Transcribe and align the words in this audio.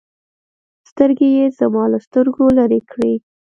سترگې 0.89 1.29
يې 1.37 1.45
زما 1.59 1.83
له 1.91 1.97
سترگو 2.05 2.45
لرې 2.57 2.81
کړې. 2.91 3.13